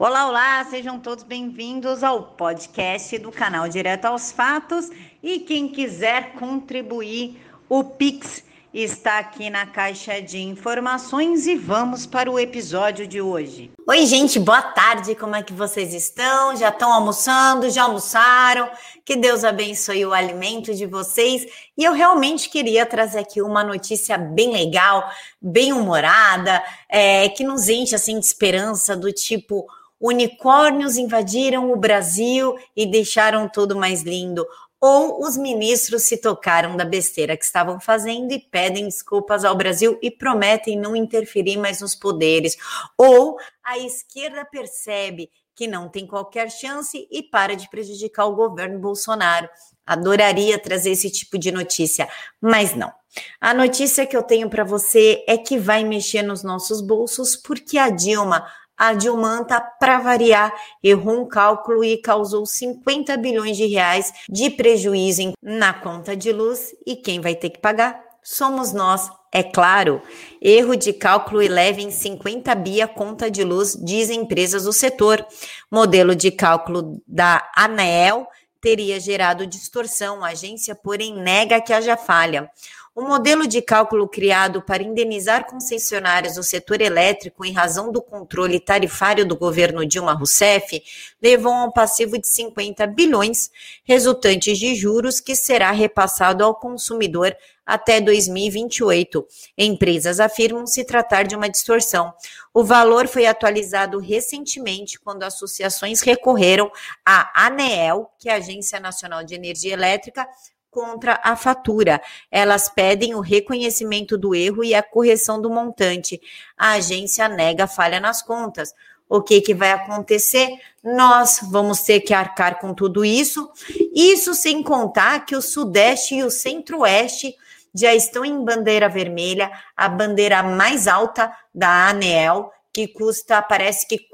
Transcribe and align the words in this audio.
Olá, 0.00 0.28
olá, 0.28 0.64
sejam 0.70 1.00
todos 1.00 1.24
bem-vindos 1.24 2.04
ao 2.04 2.22
podcast 2.22 3.18
do 3.18 3.32
canal 3.32 3.68
Direto 3.68 4.04
aos 4.04 4.30
Fatos. 4.30 4.88
E 5.20 5.40
quem 5.40 5.66
quiser 5.66 6.34
contribuir, 6.34 7.42
o 7.68 7.82
Pix 7.82 8.44
está 8.72 9.18
aqui 9.18 9.50
na 9.50 9.66
caixa 9.66 10.22
de 10.22 10.38
informações 10.38 11.48
e 11.48 11.56
vamos 11.56 12.06
para 12.06 12.30
o 12.30 12.38
episódio 12.38 13.08
de 13.08 13.20
hoje. 13.20 13.72
Oi, 13.88 14.06
gente, 14.06 14.38
boa 14.38 14.62
tarde. 14.62 15.16
Como 15.16 15.34
é 15.34 15.42
que 15.42 15.52
vocês 15.52 15.92
estão? 15.92 16.54
Já 16.54 16.68
estão 16.68 16.92
almoçando? 16.92 17.68
Já 17.68 17.82
almoçaram? 17.82 18.70
Que 19.04 19.16
Deus 19.16 19.42
abençoe 19.42 20.06
o 20.06 20.14
alimento 20.14 20.72
de 20.76 20.86
vocês. 20.86 21.44
E 21.76 21.82
eu 21.82 21.92
realmente 21.92 22.48
queria 22.48 22.86
trazer 22.86 23.18
aqui 23.18 23.42
uma 23.42 23.64
notícia 23.64 24.16
bem 24.16 24.52
legal, 24.52 25.10
bem 25.42 25.72
humorada, 25.72 26.62
é, 26.88 27.28
que 27.30 27.42
nos 27.42 27.68
enche 27.68 27.96
assim 27.96 28.20
de 28.20 28.26
esperança 28.26 28.96
do 28.96 29.12
tipo 29.12 29.66
unicórnios 30.00 30.96
invadiram 30.96 31.72
o 31.72 31.76
Brasil 31.76 32.56
e 32.76 32.86
deixaram 32.86 33.48
tudo 33.48 33.76
mais 33.76 34.02
lindo. 34.02 34.46
Ou 34.80 35.24
os 35.26 35.36
ministros 35.36 36.04
se 36.04 36.16
tocaram 36.16 36.76
da 36.76 36.84
besteira 36.84 37.36
que 37.36 37.44
estavam 37.44 37.80
fazendo 37.80 38.32
e 38.32 38.38
pedem 38.38 38.84
desculpas 38.84 39.44
ao 39.44 39.56
Brasil 39.56 39.98
e 40.00 40.08
prometem 40.08 40.78
não 40.78 40.94
interferir 40.94 41.56
mais 41.56 41.80
nos 41.80 41.96
poderes. 41.96 42.56
Ou 42.96 43.36
a 43.64 43.76
esquerda 43.76 44.44
percebe 44.44 45.30
que 45.58 45.66
não 45.66 45.88
tem 45.88 46.06
qualquer 46.06 46.48
chance 46.48 47.08
e 47.10 47.20
para 47.20 47.56
de 47.56 47.68
prejudicar 47.68 48.26
o 48.26 48.36
governo 48.36 48.78
Bolsonaro. 48.78 49.48
Adoraria 49.84 50.56
trazer 50.56 50.92
esse 50.92 51.10
tipo 51.10 51.36
de 51.36 51.50
notícia, 51.50 52.08
mas 52.40 52.76
não. 52.76 52.92
A 53.40 53.52
notícia 53.52 54.06
que 54.06 54.16
eu 54.16 54.22
tenho 54.22 54.48
para 54.48 54.62
você 54.62 55.24
é 55.26 55.36
que 55.36 55.58
vai 55.58 55.82
mexer 55.82 56.22
nos 56.22 56.44
nossos 56.44 56.80
bolsos 56.80 57.34
porque 57.34 57.76
a 57.76 57.90
Dilma 57.90 58.46
a 58.78 58.94
Dilmanta, 58.94 59.60
para 59.60 59.98
variar, 59.98 60.54
errou 60.82 61.22
um 61.22 61.26
cálculo 61.26 61.82
e 61.84 61.96
causou 61.98 62.46
50 62.46 63.16
bilhões 63.16 63.56
de 63.56 63.66
reais 63.66 64.12
de 64.28 64.48
prejuízo 64.50 65.32
na 65.42 65.74
conta 65.74 66.14
de 66.14 66.32
luz. 66.32 66.74
E 66.86 66.94
quem 66.94 67.20
vai 67.20 67.34
ter 67.34 67.50
que 67.50 67.58
pagar? 67.58 68.00
Somos 68.22 68.72
nós, 68.72 69.10
é 69.32 69.42
claro. 69.42 70.00
Erro 70.40 70.76
de 70.76 70.92
cálculo 70.92 71.42
eleva 71.42 71.80
em 71.80 71.90
50 71.90 72.54
bi 72.54 72.80
a 72.80 72.86
conta 72.86 73.30
de 73.30 73.42
luz, 73.42 73.76
dizem 73.82 74.20
empresas 74.20 74.64
do 74.64 74.72
setor. 74.72 75.26
Modelo 75.70 76.14
de 76.14 76.30
cálculo 76.30 77.02
da 77.06 77.50
ANEEL 77.56 78.28
teria 78.60 79.00
gerado 79.00 79.46
distorção. 79.46 80.24
A 80.24 80.28
agência, 80.28 80.74
porém, 80.74 81.14
nega 81.14 81.60
que 81.60 81.72
haja 81.72 81.96
falha. 81.96 82.50
O 82.98 83.02
modelo 83.02 83.46
de 83.46 83.62
cálculo 83.62 84.08
criado 84.08 84.60
para 84.60 84.82
indenizar 84.82 85.46
concessionárias 85.46 86.34
do 86.34 86.42
setor 86.42 86.80
elétrico 86.80 87.44
em 87.44 87.52
razão 87.52 87.92
do 87.92 88.02
controle 88.02 88.58
tarifário 88.58 89.24
do 89.24 89.36
governo 89.36 89.86
Dilma 89.86 90.14
Rousseff 90.14 90.82
levou 91.22 91.52
a 91.52 91.66
um 91.66 91.70
passivo 91.70 92.18
de 92.18 92.26
50 92.26 92.88
bilhões, 92.88 93.52
resultantes 93.84 94.58
de 94.58 94.74
juros 94.74 95.20
que 95.20 95.36
será 95.36 95.70
repassado 95.70 96.42
ao 96.42 96.56
consumidor 96.56 97.36
até 97.64 98.00
2028. 98.00 99.24
Empresas 99.56 100.18
afirmam 100.18 100.66
se 100.66 100.84
tratar 100.84 101.22
de 101.22 101.36
uma 101.36 101.48
distorção. 101.48 102.12
O 102.52 102.64
valor 102.64 103.06
foi 103.06 103.26
atualizado 103.26 104.00
recentemente 104.00 104.98
quando 104.98 105.22
associações 105.22 106.00
recorreram 106.00 106.68
à 107.06 107.46
ANEEL, 107.46 108.10
que 108.18 108.28
é 108.28 108.32
a 108.32 108.38
Agência 108.38 108.80
Nacional 108.80 109.22
de 109.22 109.36
Energia 109.36 109.72
Elétrica, 109.72 110.26
contra 110.70 111.20
a 111.22 111.36
fatura. 111.36 112.00
Elas 112.30 112.68
pedem 112.68 113.14
o 113.14 113.20
reconhecimento 113.20 114.16
do 114.16 114.34
erro 114.34 114.62
e 114.64 114.74
a 114.74 114.82
correção 114.82 115.40
do 115.40 115.50
montante. 115.50 116.20
A 116.56 116.72
agência 116.72 117.28
nega 117.28 117.66
falha 117.66 118.00
nas 118.00 118.22
contas. 118.22 118.74
O 119.08 119.22
que, 119.22 119.40
que 119.40 119.54
vai 119.54 119.72
acontecer? 119.72 120.50
Nós 120.84 121.40
vamos 121.50 121.80
ter 121.82 122.00
que 122.00 122.12
arcar 122.12 122.60
com 122.60 122.74
tudo 122.74 123.04
isso. 123.04 123.50
Isso 123.94 124.34
sem 124.34 124.62
contar 124.62 125.24
que 125.24 125.34
o 125.34 125.40
Sudeste 125.40 126.16
e 126.16 126.22
o 126.22 126.30
Centro-Oeste 126.30 127.34
já 127.74 127.94
estão 127.94 128.24
em 128.24 128.44
bandeira 128.44 128.88
vermelha, 128.88 129.50
a 129.76 129.88
bandeira 129.88 130.42
mais 130.42 130.88
alta 130.88 131.32
da 131.54 131.88
ANEEL, 131.88 132.50
que 132.72 132.88
custa, 132.88 133.40
parece 133.40 133.86
que 133.86 133.96
R$ 133.96 134.08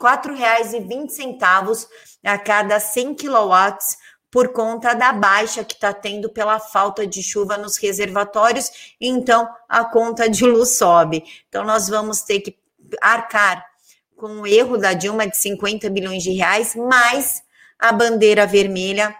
4,20 0.00 1.86
a 2.24 2.38
cada 2.38 2.80
100 2.80 3.14
quilowatts 3.14 3.96
por 4.30 4.52
conta 4.52 4.94
da 4.94 5.12
baixa 5.12 5.64
que 5.64 5.74
está 5.74 5.92
tendo 5.92 6.30
pela 6.30 6.60
falta 6.60 7.06
de 7.06 7.22
chuva 7.22 7.56
nos 7.56 7.76
reservatórios, 7.76 8.94
então 9.00 9.48
a 9.68 9.84
conta 9.84 10.28
de 10.28 10.44
luz 10.44 10.76
sobe. 10.76 11.24
Então 11.48 11.64
nós 11.64 11.88
vamos 11.88 12.22
ter 12.22 12.40
que 12.40 12.56
arcar 13.00 13.64
com 14.16 14.42
o 14.42 14.46
erro 14.46 14.76
da 14.76 14.92
Dilma 14.92 15.26
de 15.26 15.36
50 15.36 15.88
bilhões 15.90 16.22
de 16.22 16.32
reais, 16.32 16.76
mais 16.76 17.42
a 17.78 17.90
bandeira 17.90 18.46
vermelha 18.46 19.16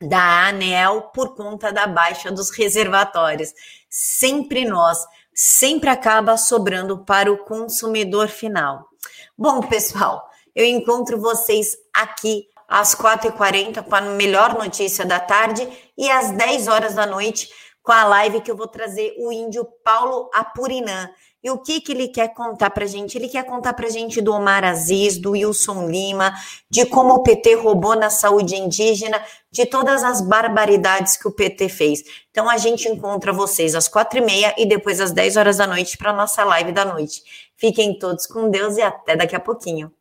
da 0.00 0.48
ANEL 0.48 1.10
por 1.14 1.34
conta 1.34 1.72
da 1.72 1.86
baixa 1.86 2.32
dos 2.32 2.50
reservatórios. 2.50 3.52
Sempre 3.90 4.64
nós, 4.64 4.98
sempre 5.34 5.90
acaba 5.90 6.36
sobrando 6.36 7.04
para 7.04 7.30
o 7.30 7.44
consumidor 7.44 8.28
final. 8.28 8.88
Bom, 9.36 9.60
pessoal, 9.60 10.28
eu 10.54 10.64
encontro 10.64 11.20
vocês 11.20 11.76
aqui 11.92 12.48
às 12.68 12.94
4h40 12.94 13.82
com 13.82 13.94
a 13.94 14.02
melhor 14.02 14.58
notícia 14.58 15.06
da 15.06 15.18
tarde 15.18 15.66
e 15.96 16.10
às 16.10 16.30
10 16.30 16.68
horas 16.68 16.94
da 16.94 17.06
noite 17.06 17.48
com 17.82 17.92
a 17.92 18.04
live 18.04 18.42
que 18.42 18.50
eu 18.50 18.56
vou 18.56 18.68
trazer 18.68 19.14
o 19.18 19.32
índio 19.32 19.66
Paulo 19.82 20.28
Apurinã. 20.34 21.08
E 21.42 21.50
o 21.50 21.56
que, 21.56 21.80
que 21.80 21.92
ele 21.92 22.08
quer 22.08 22.34
contar 22.34 22.68
para 22.68 22.84
gente? 22.84 23.16
Ele 23.16 23.28
quer 23.28 23.44
contar 23.44 23.72
para 23.72 23.88
gente 23.88 24.20
do 24.20 24.32
Omar 24.32 24.64
Aziz, 24.64 25.16
do 25.16 25.30
Wilson 25.30 25.88
Lima, 25.88 26.34
de 26.68 26.84
como 26.84 27.14
o 27.14 27.22
PT 27.22 27.54
roubou 27.54 27.94
na 27.94 28.10
saúde 28.10 28.56
indígena, 28.56 29.24
de 29.50 29.64
todas 29.64 30.04
as 30.04 30.20
barbaridades 30.20 31.16
que 31.16 31.28
o 31.28 31.32
PT 31.32 31.68
fez. 31.70 32.02
Então 32.30 32.50
a 32.50 32.58
gente 32.58 32.88
encontra 32.88 33.32
vocês 33.32 33.74
às 33.74 33.88
quatro 33.88 34.18
e 34.18 34.22
meia 34.22 34.54
e 34.58 34.66
depois 34.66 35.00
às 35.00 35.12
10 35.12 35.36
horas 35.36 35.56
da 35.56 35.66
noite 35.66 35.96
para 35.96 36.12
nossa 36.12 36.44
live 36.44 36.72
da 36.72 36.84
noite. 36.84 37.22
Fiquem 37.56 37.98
todos 37.98 38.26
com 38.26 38.50
Deus 38.50 38.76
e 38.76 38.82
até 38.82 39.16
daqui 39.16 39.36
a 39.36 39.40
pouquinho. 39.40 39.92